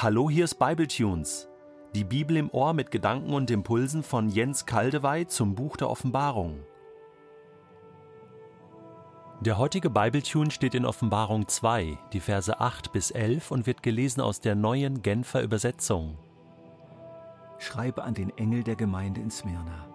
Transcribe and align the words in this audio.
Hallo, 0.00 0.30
hier 0.30 0.44
ist 0.44 0.60
Bibletunes. 0.60 1.48
Die 1.92 2.04
Bibel 2.04 2.36
im 2.36 2.50
Ohr 2.50 2.72
mit 2.72 2.92
Gedanken 2.92 3.32
und 3.34 3.50
Impulsen 3.50 4.04
von 4.04 4.28
Jens 4.28 4.64
Kaldewey 4.64 5.26
zum 5.26 5.56
Buch 5.56 5.76
der 5.76 5.90
Offenbarung. 5.90 6.60
Der 9.40 9.58
heutige 9.58 9.90
Bibletune 9.90 10.52
steht 10.52 10.76
in 10.76 10.86
Offenbarung 10.86 11.48
2, 11.48 11.98
die 12.12 12.20
Verse 12.20 12.60
8 12.60 12.92
bis 12.92 13.10
11 13.10 13.50
und 13.50 13.66
wird 13.66 13.82
gelesen 13.82 14.20
aus 14.20 14.40
der 14.40 14.54
neuen 14.54 15.02
Genfer 15.02 15.42
Übersetzung. 15.42 16.16
Schreibe 17.58 18.04
an 18.04 18.14
den 18.14 18.30
Engel 18.38 18.62
der 18.62 18.76
Gemeinde 18.76 19.20
in 19.20 19.32
Smyrna. 19.32 19.88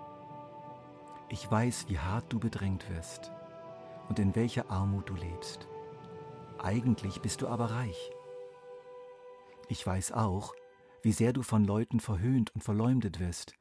Ich 1.29 1.49
weiß, 1.49 1.85
wie 1.87 1.99
hart 1.99 2.25
du 2.27 2.39
bedrängt 2.39 2.89
wirst 2.89 3.31
und 4.09 4.19
in 4.19 4.35
welcher 4.35 4.69
Armut 4.69 5.07
du 5.07 5.15
lebst. 5.15 5.65
Eigentlich 6.61 7.21
bist 7.21 7.41
du 7.41 7.47
aber 7.47 7.71
reich. 7.71 8.11
Ich 9.69 9.85
weiß 9.85 10.11
auch, 10.11 10.53
wie 11.01 11.11
sehr 11.11 11.33
du 11.33 11.41
von 11.41 11.65
Leuten 11.65 11.99
verhöhnt 11.99 12.53
und 12.55 12.63
verleumdet 12.63 13.19
wirst, 13.19 13.53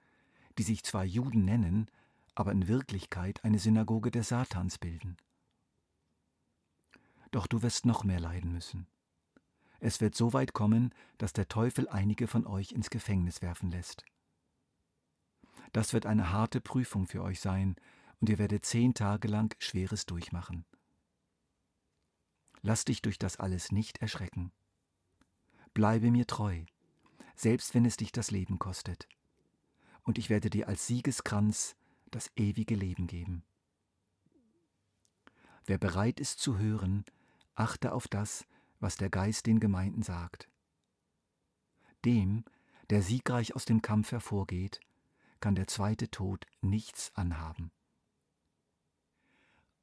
die 0.58 0.62
sich 0.62 0.84
zwar 0.84 1.04
Juden 1.04 1.44
nennen, 1.44 1.90
aber 2.34 2.52
in 2.52 2.68
Wirklichkeit 2.68 3.44
eine 3.44 3.58
Synagoge 3.58 4.10
des 4.10 4.28
Satans 4.28 4.78
bilden. 4.78 5.16
Doch 7.30 7.46
du 7.46 7.62
wirst 7.62 7.86
noch 7.86 8.04
mehr 8.04 8.20
leiden 8.20 8.52
müssen. 8.52 8.86
Es 9.80 10.00
wird 10.00 10.14
so 10.14 10.32
weit 10.32 10.52
kommen, 10.52 10.94
dass 11.18 11.32
der 11.32 11.48
Teufel 11.48 11.88
einige 11.88 12.28
von 12.28 12.46
euch 12.46 12.72
ins 12.72 12.90
Gefängnis 12.90 13.42
werfen 13.42 13.70
lässt. 13.70 14.04
Das 15.72 15.92
wird 15.92 16.06
eine 16.06 16.30
harte 16.30 16.60
Prüfung 16.60 17.06
für 17.06 17.22
euch 17.22 17.40
sein, 17.40 17.76
und 18.20 18.28
ihr 18.28 18.38
werdet 18.38 18.64
zehn 18.64 18.94
Tage 18.94 19.26
lang 19.26 19.52
Schweres 19.58 20.06
durchmachen. 20.06 20.64
Lass 22.60 22.84
dich 22.84 23.02
durch 23.02 23.18
das 23.18 23.38
alles 23.38 23.72
nicht 23.72 23.98
erschrecken. 23.98 24.52
Bleibe 25.74 26.10
mir 26.10 26.26
treu, 26.26 26.64
selbst 27.34 27.74
wenn 27.74 27.86
es 27.86 27.96
dich 27.96 28.12
das 28.12 28.30
Leben 28.30 28.58
kostet. 28.58 29.08
Und 30.02 30.18
ich 30.18 30.28
werde 30.28 30.50
dir 30.50 30.68
als 30.68 30.86
Siegeskranz 30.86 31.76
das 32.10 32.30
ewige 32.36 32.74
Leben 32.74 33.06
geben. 33.06 33.42
Wer 35.64 35.78
bereit 35.78 36.20
ist 36.20 36.40
zu 36.40 36.58
hören, 36.58 37.06
achte 37.54 37.92
auf 37.92 38.06
das, 38.06 38.44
was 38.80 38.96
der 38.96 39.08
Geist 39.08 39.46
den 39.46 39.60
Gemeinden 39.60 40.02
sagt. 40.02 40.50
Dem, 42.04 42.44
der 42.90 43.00
siegreich 43.00 43.54
aus 43.54 43.64
dem 43.64 43.80
Kampf 43.80 44.12
hervorgeht, 44.12 44.80
kann 45.40 45.54
der 45.54 45.68
zweite 45.68 46.10
Tod 46.10 46.46
nichts 46.60 47.12
anhaben. 47.14 47.70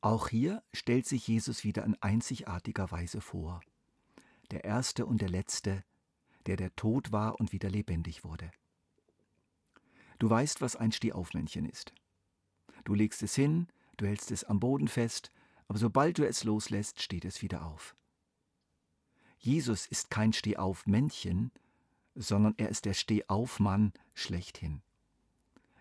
Auch 0.02 0.28
hier 0.28 0.62
stellt 0.72 1.08
sich 1.08 1.28
Jesus 1.28 1.64
wieder 1.64 1.84
in 1.84 1.95
einzigartiger 2.02 2.92
Weise 2.92 3.22
vor 3.22 3.62
der 4.52 4.64
Erste 4.64 5.05
und 5.05 5.22
der 5.22 5.30
Letzte, 5.30 5.83
der 6.45 6.58
der 6.58 6.75
Tod 6.75 7.11
war 7.11 7.39
und 7.39 7.52
wieder 7.52 7.69
lebendig 7.69 8.23
wurde. 8.23 8.52
Du 10.17 10.30
weißt, 10.30 10.61
was 10.61 10.75
ein 10.75 10.92
Stehaufmännchen 10.92 11.66
ist. 11.66 11.94
Du 12.83 12.94
legst 12.94 13.23
es 13.23 13.36
hin, 13.36 13.67
du 13.97 14.05
hältst 14.05 14.31
es 14.31 14.44
am 14.44 14.59
Boden 14.59 14.88
fest, 14.88 15.31
aber 15.67 15.77
sobald 15.77 16.17
du 16.17 16.27
es 16.27 16.44
loslässt, 16.44 17.02
steht 17.02 17.25
es 17.25 17.42
wieder 17.42 17.66
auf. 17.66 17.95
Jesus 19.38 19.86
ist 19.86 20.09
kein 20.09 20.33
Stehaufmännchen, 20.33 21.52
sondern 22.16 22.53
er 22.58 22.70
ist 22.70 22.86
der 22.86 22.94
Stehaufmann 22.94 23.94
schlechthin. 24.14 24.81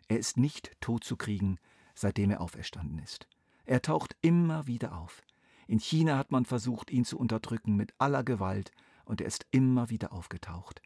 Er 0.06 0.18
ist 0.18 0.36
nicht 0.36 0.76
tot 0.80 1.02
zu 1.02 1.16
kriegen, 1.16 1.58
seitdem 1.94 2.30
er 2.30 2.40
auferstanden 2.40 2.98
ist. 2.98 3.26
Er 3.64 3.82
taucht 3.82 4.16
immer 4.20 4.66
wieder 4.66 4.96
auf. 4.96 5.22
In 5.68 5.78
China 5.78 6.16
hat 6.16 6.32
man 6.32 6.46
versucht, 6.46 6.90
ihn 6.90 7.04
zu 7.04 7.18
unterdrücken 7.18 7.76
mit 7.76 7.94
aller 7.98 8.24
Gewalt, 8.24 8.72
und 9.04 9.20
er 9.20 9.26
ist 9.26 9.46
immer 9.50 9.90
wieder 9.90 10.12
aufgetaucht. 10.12 10.82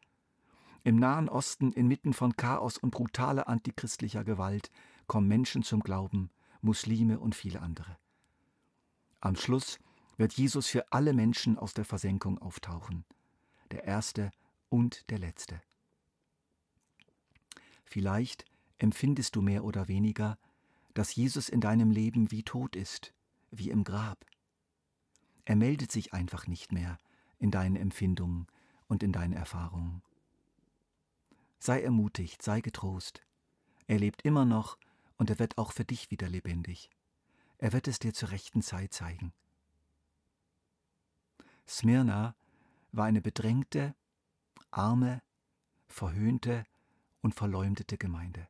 Im 0.82 0.96
Nahen 0.96 1.28
Osten, 1.28 1.72
inmitten 1.72 2.12
von 2.12 2.36
Chaos 2.36 2.78
und 2.78 2.90
brutaler 2.90 3.48
antichristlicher 3.48 4.24
Gewalt, 4.24 4.70
kommen 5.06 5.28
Menschen 5.28 5.62
zum 5.62 5.80
Glauben, 5.80 6.30
Muslime 6.60 7.20
und 7.20 7.36
viele 7.36 7.62
andere. 7.62 7.96
Am 9.20 9.36
Schluss 9.36 9.78
wird 10.16 10.32
Jesus 10.32 10.66
für 10.66 10.92
alle 10.92 11.12
Menschen 11.12 11.58
aus 11.58 11.74
der 11.74 11.84
Versenkung 11.84 12.38
auftauchen, 12.38 13.04
der 13.70 13.84
Erste 13.84 14.32
und 14.68 15.08
der 15.10 15.20
Letzte. 15.20 15.62
Vielleicht 17.84 18.44
empfindest 18.78 19.36
du 19.36 19.42
mehr 19.42 19.62
oder 19.62 19.86
weniger, 19.86 20.38
dass 20.94 21.14
Jesus 21.14 21.48
in 21.48 21.60
deinem 21.60 21.92
Leben 21.92 22.32
wie 22.32 22.42
tot 22.42 22.74
ist, 22.74 23.14
wie 23.52 23.70
im 23.70 23.84
Grab. 23.84 24.24
Er 25.44 25.56
meldet 25.56 25.90
sich 25.90 26.12
einfach 26.12 26.46
nicht 26.46 26.72
mehr 26.72 26.98
in 27.38 27.50
deinen 27.50 27.76
Empfindungen 27.76 28.46
und 28.86 29.02
in 29.02 29.12
deinen 29.12 29.32
Erfahrungen. 29.32 30.02
Sei 31.58 31.82
ermutigt, 31.82 32.42
sei 32.42 32.60
getrost. 32.60 33.22
Er 33.86 33.98
lebt 33.98 34.22
immer 34.22 34.44
noch 34.44 34.78
und 35.16 35.30
er 35.30 35.38
wird 35.38 35.58
auch 35.58 35.72
für 35.72 35.84
dich 35.84 36.10
wieder 36.10 36.28
lebendig. 36.28 36.90
Er 37.58 37.72
wird 37.72 37.88
es 37.88 37.98
dir 37.98 38.12
zur 38.12 38.30
rechten 38.30 38.62
Zeit 38.62 38.92
zeigen. 38.92 39.32
Smyrna 41.66 42.34
war 42.90 43.06
eine 43.06 43.22
bedrängte, 43.22 43.94
arme, 44.70 45.22
verhöhnte 45.88 46.64
und 47.20 47.34
verleumdete 47.34 47.98
Gemeinde. 47.98 48.48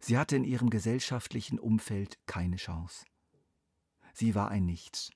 Sie 0.00 0.18
hatte 0.18 0.36
in 0.36 0.44
ihrem 0.44 0.70
gesellschaftlichen 0.70 1.58
Umfeld 1.58 2.18
keine 2.26 2.56
Chance. 2.56 3.04
Sie 4.12 4.34
war 4.34 4.48
ein 4.48 4.66
Nichts. 4.66 5.10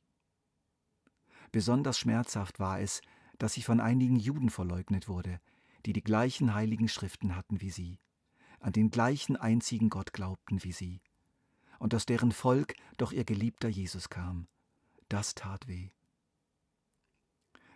Besonders 1.52 1.98
schmerzhaft 1.98 2.58
war 2.58 2.80
es, 2.80 3.00
dass 3.38 3.52
sie 3.52 3.62
von 3.62 3.80
einigen 3.80 4.16
Juden 4.16 4.50
verleugnet 4.50 5.08
wurde, 5.08 5.40
die 5.84 5.92
die 5.92 6.02
gleichen 6.02 6.54
heiligen 6.54 6.88
Schriften 6.88 7.36
hatten 7.36 7.60
wie 7.60 7.70
sie, 7.70 8.00
an 8.60 8.72
den 8.72 8.90
gleichen 8.90 9.36
einzigen 9.36 9.90
Gott 9.90 10.12
glaubten 10.12 10.64
wie 10.64 10.72
sie, 10.72 11.00
und 11.78 11.94
aus 11.94 12.06
deren 12.06 12.32
Volk 12.32 12.74
doch 12.96 13.12
ihr 13.12 13.24
geliebter 13.24 13.68
Jesus 13.68 14.08
kam. 14.08 14.48
Das 15.08 15.34
tat 15.34 15.68
weh. 15.68 15.90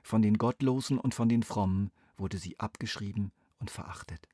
Von 0.03 0.23
den 0.23 0.39
Gottlosen 0.39 0.99
und 0.99 1.15
von 1.15 1.29
den 1.29 1.43
Frommen 1.43 1.93
wurde 2.17 2.39
sie 2.39 2.59
abgeschrieben 2.59 3.33
und 3.59 3.71
verachtet. 3.71 4.29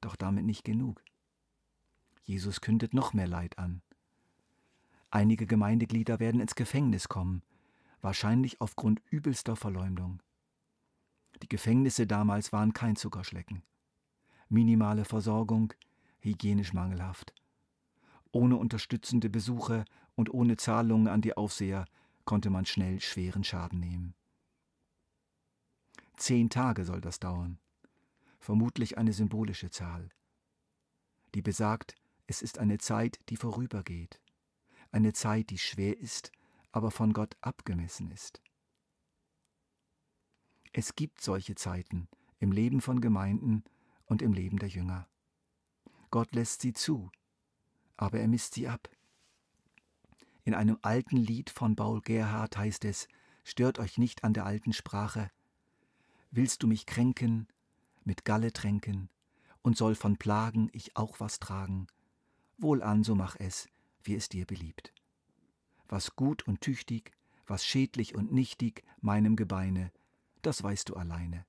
Doch 0.00 0.16
damit 0.16 0.44
nicht 0.44 0.64
genug. 0.64 1.02
Jesus 2.22 2.60
kündet 2.60 2.94
noch 2.94 3.14
mehr 3.14 3.26
Leid 3.26 3.58
an. 3.58 3.82
Einige 5.14 5.46
Gemeindeglieder 5.46 6.18
werden 6.18 6.40
ins 6.40 6.56
Gefängnis 6.56 7.08
kommen, 7.08 7.44
wahrscheinlich 8.00 8.60
aufgrund 8.60 9.00
übelster 9.10 9.54
Verleumdung. 9.54 10.20
Die 11.40 11.48
Gefängnisse 11.48 12.08
damals 12.08 12.52
waren 12.52 12.72
kein 12.72 12.96
Zuckerschlecken. 12.96 13.62
Minimale 14.48 15.04
Versorgung, 15.04 15.72
hygienisch 16.18 16.72
mangelhaft. 16.72 17.32
Ohne 18.32 18.56
unterstützende 18.56 19.30
Besuche 19.30 19.84
und 20.16 20.34
ohne 20.34 20.56
Zahlungen 20.56 21.06
an 21.06 21.20
die 21.20 21.36
Aufseher 21.36 21.84
konnte 22.24 22.50
man 22.50 22.66
schnell 22.66 22.98
schweren 22.98 23.44
Schaden 23.44 23.78
nehmen. 23.78 24.16
Zehn 26.16 26.50
Tage 26.50 26.84
soll 26.84 27.00
das 27.00 27.20
dauern. 27.20 27.60
Vermutlich 28.40 28.98
eine 28.98 29.12
symbolische 29.12 29.70
Zahl. 29.70 30.08
Die 31.36 31.42
besagt, 31.42 31.94
es 32.26 32.42
ist 32.42 32.58
eine 32.58 32.78
Zeit, 32.78 33.20
die 33.28 33.36
vorübergeht 33.36 34.20
eine 34.94 35.12
Zeit, 35.12 35.50
die 35.50 35.58
schwer 35.58 35.98
ist, 35.98 36.30
aber 36.70 36.92
von 36.92 37.12
Gott 37.12 37.36
abgemessen 37.40 38.12
ist. 38.12 38.40
Es 40.72 40.94
gibt 40.94 41.20
solche 41.20 41.56
Zeiten 41.56 42.08
im 42.38 42.52
Leben 42.52 42.80
von 42.80 43.00
Gemeinden 43.00 43.64
und 44.06 44.22
im 44.22 44.32
Leben 44.32 44.58
der 44.58 44.68
Jünger. 44.68 45.08
Gott 46.10 46.32
lässt 46.34 46.62
sie 46.62 46.72
zu, 46.72 47.10
aber 47.96 48.20
er 48.20 48.28
misst 48.28 48.54
sie 48.54 48.68
ab. 48.68 48.88
In 50.44 50.54
einem 50.54 50.78
alten 50.82 51.16
Lied 51.16 51.50
von 51.50 51.74
Paul 51.74 52.00
Gerhard 52.00 52.56
heißt 52.56 52.84
es, 52.84 53.08
stört 53.42 53.80
euch 53.80 53.98
nicht 53.98 54.22
an 54.22 54.32
der 54.32 54.46
alten 54.46 54.72
Sprache. 54.72 55.30
Willst 56.30 56.62
du 56.62 56.68
mich 56.68 56.86
kränken, 56.86 57.48
mit 58.04 58.24
Galle 58.24 58.52
tränken, 58.52 59.10
und 59.62 59.76
soll 59.76 59.96
von 59.96 60.18
Plagen 60.18 60.68
ich 60.72 60.96
auch 60.96 61.18
was 61.18 61.40
tragen? 61.40 61.88
Wohlan, 62.58 63.02
so 63.02 63.16
mach 63.16 63.34
es, 63.40 63.68
wie 64.04 64.14
es 64.14 64.28
dir 64.28 64.46
beliebt. 64.46 64.92
Was 65.88 66.16
gut 66.16 66.46
und 66.46 66.60
tüchtig, 66.60 67.12
was 67.46 67.64
schädlich 67.64 68.14
und 68.14 68.32
nichtig 68.32 68.84
meinem 69.00 69.36
Gebeine, 69.36 69.92
das 70.42 70.62
weißt 70.62 70.88
du 70.88 70.94
alleine, 70.94 71.44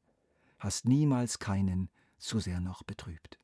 hast 0.60 0.86
niemals 0.86 1.40
keinen 1.40 1.90
zu 2.18 2.40
sehr 2.40 2.60
noch 2.60 2.84
betrübt. 2.84 3.40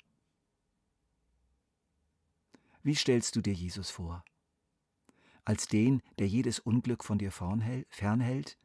Wie 2.84 2.96
stellst 2.96 3.36
du 3.36 3.42
dir 3.42 3.54
Jesus 3.54 3.90
vor? 3.90 4.26
Als 5.46 5.68
den, 5.68 6.02
der 6.20 6.28
jedes 6.28 6.60
Unglück 6.60 7.04
von 7.04 7.18
dir 7.18 7.32
fernhält, 7.32 8.58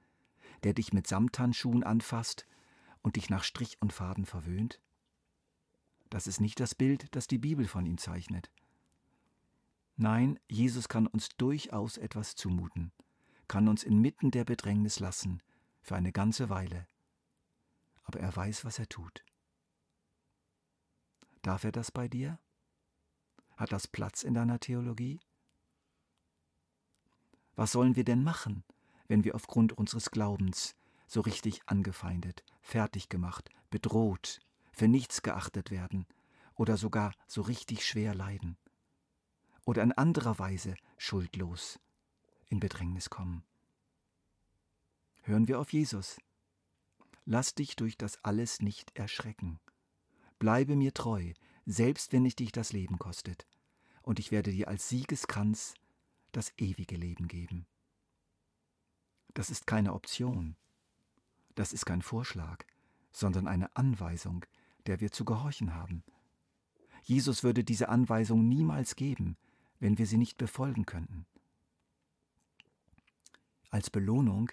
der 0.63 0.73
dich 0.73 0.93
mit 0.93 1.07
Samthandschuhen 1.07 1.85
anfasst 1.85 2.47
und 3.03 3.17
dich 3.17 3.31
nach 3.31 3.45
Strich 3.45 3.81
und 3.81 3.93
Faden 3.93 4.25
verwöhnt? 4.25 4.81
Das 6.11 6.27
ist 6.27 6.41
nicht 6.41 6.61
das 6.61 6.75
Bild, 6.75 7.15
das 7.15 7.27
die 7.27 7.39
Bibel 7.39 7.67
von 7.67 7.85
ihm 7.85 7.99
zeichnet. 7.99 8.51
Nein, 9.97 10.39
Jesus 10.47 10.89
kann 10.89 11.07
uns 11.07 11.31
durchaus 11.39 11.97
etwas 11.97 12.37
zumuten, 12.37 12.93
kann 13.49 13.67
uns 13.67 13.83
inmitten 13.83 14.31
der 14.31 14.45
Bedrängnis 14.45 15.01
lassen, 15.01 15.43
für 15.81 15.97
eine 15.97 16.13
ganze 16.13 16.51
Weile, 16.51 16.87
aber 18.05 18.21
er 18.21 18.35
weiß, 18.35 18.65
was 18.67 18.79
er 18.79 18.89
tut. 18.89 19.25
Darf 21.41 21.65
er 21.65 21.73
das 21.73 21.91
bei 21.91 22.09
dir? 22.09 22.39
Hat 23.57 23.73
das 23.73 23.87
Platz 23.87 24.23
in 24.23 24.35
deiner 24.35 24.61
Theologie? 24.61 25.21
Was 27.55 27.73
sollen 27.73 27.97
wir 27.97 28.05
denn 28.05 28.23
machen, 28.23 28.65
wenn 29.09 29.25
wir 29.25 29.35
aufgrund 29.35 29.73
unseres 29.73 30.11
Glaubens 30.11 30.77
so 31.07 31.23
richtig 31.23 31.63
angefeindet, 31.67 32.45
fertig 32.61 33.09
gemacht, 33.09 33.49
bedroht, 33.71 34.41
für 34.73 34.89
nichts 34.89 35.23
geachtet 35.23 35.71
werden 35.71 36.07
oder 36.55 36.77
sogar 36.77 37.15
so 37.27 37.41
richtig 37.41 37.87
schwer 37.87 38.15
leiden? 38.15 38.59
Oder 39.67 39.83
in 39.83 39.93
anderer 39.93 40.39
Weise 40.39 40.77
schuldlos 40.97 41.81
in 42.49 42.61
Bedrängnis 42.61 43.11
kommen? 43.11 43.43
Hören 45.23 45.49
wir 45.49 45.59
auf 45.59 45.73
Jesus. 45.73 46.19
Lass 47.25 47.57
dich 47.57 47.75
durch 47.75 47.99
das 47.99 48.25
alles 48.25 48.63
nicht 48.63 48.97
erschrecken. 48.97 49.59
Bleibe 50.39 50.77
mir 50.77 50.95
treu, 50.95 51.33
selbst 51.67 52.13
wenn 52.13 52.25
es 52.25 52.37
dich 52.37 52.53
das 52.53 52.73
Leben 52.73 52.99
kostet, 52.99 53.45
und 54.03 54.21
ich 54.21 54.31
werde 54.31 54.53
dir 54.53 54.69
als 54.69 54.89
Siegeskranz 54.89 55.75
das 56.31 56.53
ewige 56.59 56.95
Leben 56.95 57.27
geben. 57.27 57.67
Das 59.35 59.51
ist 59.51 59.67
keine 59.67 59.95
Option, 59.95 60.57
das 61.57 61.73
ist 61.73 61.87
kein 61.87 62.03
Vorschlag, 62.03 62.65
sondern 63.11 63.49
eine 63.49 63.75
Anweisung, 63.75 64.45
der 64.87 65.01
wir 65.01 65.11
zu 65.11 65.25
gehorchen 65.25 65.75
haben. 65.75 66.05
Jesus 67.03 67.43
würde 67.43 67.65
diese 67.65 67.89
Anweisung 67.89 68.47
niemals 68.47 68.95
geben, 68.95 69.37
wenn 69.79 69.99
wir 69.99 70.07
sie 70.07 70.17
nicht 70.17 70.39
befolgen 70.39 70.87
könnten. 70.87 71.27
Als 73.71 73.91
Belohnung 73.91 74.51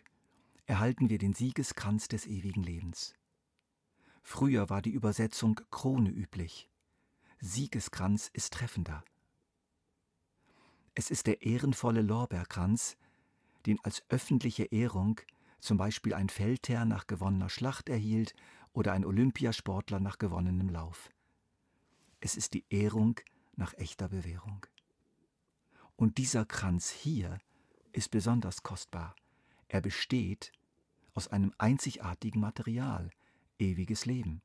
erhalten 0.66 1.10
wir 1.10 1.18
den 1.18 1.34
Siegeskranz 1.34 2.08
des 2.08 2.26
ewigen 2.26 2.64
Lebens. 2.64 3.14
Früher 4.22 4.70
war 4.70 4.82
die 4.82 4.92
Übersetzung 4.92 5.60
Krone 5.70 6.10
üblich. 6.10 6.70
Siegeskranz 7.40 8.30
ist 8.34 8.54
treffender. 8.54 9.04
Es 10.96 11.10
ist 11.10 11.28
der 11.28 11.42
ehrenvolle 11.42 12.02
Lorbeerkranz, 12.02 12.98
den 13.66 13.80
als 13.84 14.04
öffentliche 14.10 14.66
Ehrung 14.66 15.20
zum 15.60 15.78
Beispiel 15.78 16.14
ein 16.14 16.30
Feldherr 16.30 16.86
nach 16.86 17.08
gewonnener 17.08 17.50
Schlacht 17.50 17.90
erhielt 17.90 18.34
oder 18.74 18.92
ein 18.92 19.06
Olympiasportler 19.06 20.00
nach 20.00 20.18
gewonnenem 20.18 20.70
Lauf. 20.70 21.10
Es 22.20 22.36
ist 22.36 22.54
die 22.54 22.66
Ehrung 22.70 23.20
nach 23.56 23.74
echter 23.76 24.10
Bewährung. 24.10 24.66
Und 26.04 26.18
dieser 26.18 26.44
Kranz 26.44 26.90
hier 26.90 27.40
ist 27.94 28.12
besonders 28.12 28.62
kostbar. 28.62 29.16
Er 29.70 29.80
besteht 29.80 30.52
aus 31.14 31.30
einem 31.30 31.54
einzigartigen 31.58 32.42
Material, 32.42 33.10
ewiges 33.58 34.06
Leben. 34.06 34.42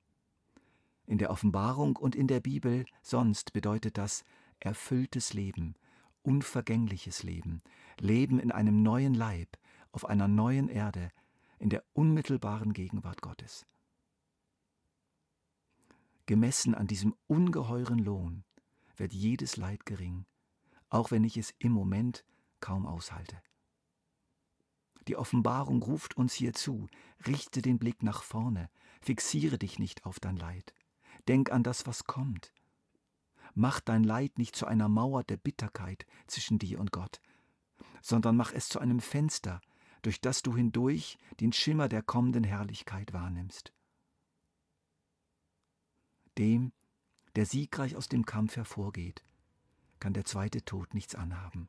In 1.06 1.19
der 1.19 1.31
Offenbarung 1.31 1.96
und 1.96 2.14
in 2.14 2.28
der 2.28 2.38
Bibel 2.38 2.84
sonst 3.02 3.52
bedeutet 3.52 3.99
das 3.99 4.25
erfülltes 4.60 5.32
Leben, 5.34 5.75
unvergängliches 6.22 7.25
Leben, 7.25 7.60
Leben 7.99 8.38
in 8.38 8.52
einem 8.52 8.84
neuen 8.84 9.14
Leib, 9.14 9.58
auf 9.90 10.05
einer 10.05 10.28
neuen 10.28 10.69
Erde, 10.69 11.10
in 11.58 11.70
der 11.70 11.82
unmittelbaren 11.93 12.72
Gegenwart 12.72 13.20
Gottes. 13.20 13.66
Gemessen 16.26 16.76
an 16.76 16.87
diesem 16.87 17.16
ungeheuren 17.26 17.99
Lohn 17.99 18.44
wird 18.96 19.12
jedes 19.12 19.56
Leid 19.56 19.87
gering, 19.87 20.25
auch 20.88 21.11
wenn 21.11 21.25
ich 21.25 21.37
es 21.37 21.55
im 21.58 21.73
Moment 21.73 22.25
kaum 22.61 22.87
aushalte. 22.87 23.40
Die 25.06 25.17
Offenbarung 25.17 25.82
ruft 25.82 26.17
uns 26.17 26.35
hier 26.35 26.52
zu, 26.52 26.87
richte 27.26 27.62
den 27.62 27.79
Blick 27.79 28.02
nach 28.02 28.23
vorne, 28.23 28.69
fixiere 29.00 29.58
dich 29.58 29.79
nicht 29.79 30.05
auf 30.05 30.20
dein 30.20 30.37
Leid, 30.37 30.75
denk 31.29 31.50
an 31.50 31.62
das, 31.62 31.87
was 31.87 32.05
kommt. 32.05 32.52
Mach 33.55 33.81
dein 33.81 34.05
Leid 34.05 34.38
nicht 34.38 34.55
zu 34.55 34.67
einer 34.67 34.88
Mauer 34.88 35.25
der 35.25 35.38
Bitterkeit 35.38 36.06
zwischen 36.26 36.58
dir 36.58 36.79
und 36.79 36.93
Gott, 36.93 37.20
sondern 38.02 38.37
mach 38.37 38.52
es 38.52 38.69
zu 38.69 38.79
einem 38.79 39.00
Fenster, 39.00 39.61
durch 40.02 40.20
das 40.20 40.43
du 40.43 40.55
hindurch 40.55 41.19
den 41.41 41.52
Schimmer 41.52 41.88
der 41.88 42.02
kommenden 42.02 42.44
Herrlichkeit 42.44 43.12
wahrnimmst. 43.12 43.73
Dem, 46.37 46.73
der 47.34 47.46
siegreich 47.46 47.96
aus 47.96 48.08
dem 48.08 48.25
Kampf 48.25 48.56
hervorgeht, 48.56 49.25
kann 50.00 50.12
der 50.12 50.25
zweite 50.25 50.65
Tod 50.65 50.95
nichts 50.95 51.15
anhaben. 51.15 51.69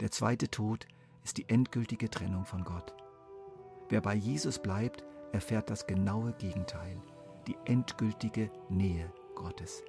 Der 0.00 0.10
zweite 0.10 0.50
Tod 0.50 0.86
ist 1.24 1.36
die 1.36 1.48
endgültige 1.48 2.08
Trennung 2.08 2.46
von 2.46 2.64
Gott. 2.64 2.94
Wer 3.88 4.00
bei 4.00 4.14
Jesus 4.14 4.60
bleibt, 4.60 5.04
erfährt 5.32 5.68
das 5.68 5.86
genaue 5.86 6.32
Gegenteil, 6.34 7.00
die 7.46 7.56
endgültige 7.64 8.50
Nähe 8.68 9.12
Gottes. 9.34 9.82